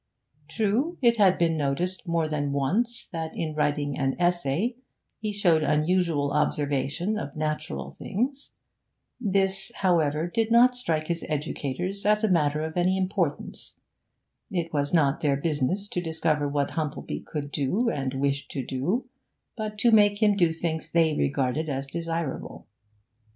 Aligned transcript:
True, 0.47 0.97
it 1.03 1.17
had 1.17 1.37
been 1.37 1.55
noticed 1.55 2.07
more 2.07 2.27
than 2.27 2.51
once 2.53 3.05
that 3.05 3.35
in 3.35 3.53
writing 3.53 3.99
an 3.99 4.15
'essay' 4.19 4.75
he 5.19 5.31
showed 5.31 5.61
unusual 5.61 6.31
observation 6.31 7.19
of 7.19 7.35
natural 7.35 7.91
things; 7.91 8.51
this, 9.19 9.71
however, 9.75 10.25
did 10.25 10.49
not 10.49 10.73
strike 10.73 11.05
his 11.05 11.23
educators 11.29 12.03
as 12.03 12.23
a 12.23 12.27
matter 12.31 12.63
of 12.63 12.77
any 12.77 12.97
importance; 12.97 13.77
it 14.49 14.73
was 14.73 14.91
not 14.91 15.19
their 15.21 15.35
business 15.35 15.87
to 15.89 16.01
discover 16.01 16.47
what 16.49 16.71
Humplebee 16.71 17.23
could 17.23 17.51
do, 17.51 17.91
and 17.91 18.15
wished 18.15 18.49
to 18.53 18.65
do, 18.65 19.07
but 19.55 19.77
to 19.77 19.91
make 19.91 20.19
him 20.23 20.35
do 20.35 20.51
things 20.51 20.89
they 20.89 21.13
regarded 21.15 21.69
as 21.69 21.85
desirable. 21.85 22.65